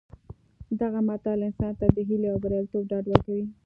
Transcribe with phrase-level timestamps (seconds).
[0.81, 3.45] دغه متل انسان ته د هیلې او بریالیتوب ډاډ ورکوي